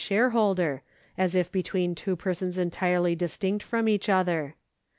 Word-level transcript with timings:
§114] 0.01 0.01
PERSONS 0.01 0.31
283 0.33 0.57
shareholder, 0.57 0.83
as 1.15 1.35
if 1.35 1.51
between 1.51 1.93
two 1.93 2.15
persons 2.15 2.57
entirely 2.57 3.13
distinct 3.13 3.61
from 3.63 3.87
each 3.87 4.09
other. 4.09 4.55